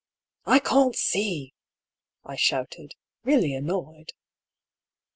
"I 0.45 0.57
can't 0.57 0.95
see 0.95 1.53
I" 2.25 2.31
I 2.31 2.35
shouted, 2.35 2.95
really 3.23 3.53
annoyed. 3.53 4.13